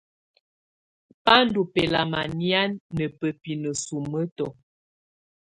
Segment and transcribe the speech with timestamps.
[1.23, 2.61] Bá ndɔ́ bɛ́lamá nɛ̀á
[2.95, 4.49] ná bǝ́pinǝ sumǝ́tɔ̀.